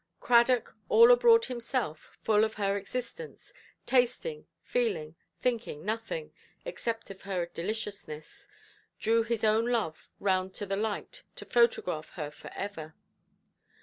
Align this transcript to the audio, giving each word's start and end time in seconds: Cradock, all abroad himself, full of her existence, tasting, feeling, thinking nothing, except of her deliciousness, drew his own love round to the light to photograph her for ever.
Cradock, 0.19 0.73
all 0.89 1.11
abroad 1.11 1.45
himself, 1.45 2.17
full 2.23 2.43
of 2.43 2.55
her 2.55 2.75
existence, 2.75 3.53
tasting, 3.85 4.47
feeling, 4.63 5.13
thinking 5.39 5.85
nothing, 5.85 6.33
except 6.65 7.11
of 7.11 7.21
her 7.21 7.45
deliciousness, 7.45 8.47
drew 8.97 9.21
his 9.21 9.43
own 9.43 9.67
love 9.67 10.09
round 10.19 10.55
to 10.55 10.65
the 10.65 10.75
light 10.75 11.21
to 11.35 11.45
photograph 11.45 12.09
her 12.13 12.31
for 12.31 12.49
ever. 12.55 12.95